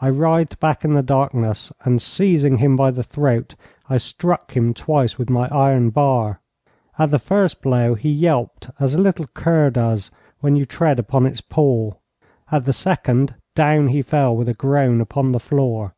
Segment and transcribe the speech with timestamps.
[0.00, 3.54] I writhed back in the darkness, and seizing him by the throat,
[3.90, 6.40] I struck him twice with my iron bar.
[6.98, 10.10] At the first blow he yelped as a little cur does
[10.40, 11.90] when you tread upon its paw.
[12.50, 15.92] At the second, down he fell with a groan upon the floor.